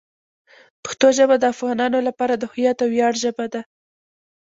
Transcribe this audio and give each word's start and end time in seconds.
پښتو 0.83 1.07
ژبه 1.17 1.35
د 1.39 1.43
افغانانو 1.53 1.99
لپاره 2.07 2.33
د 2.37 2.43
هویت 2.51 2.77
او 2.83 2.87
ویاړ 2.93 3.13
ژبه 3.23 3.45
ده. 3.53 3.61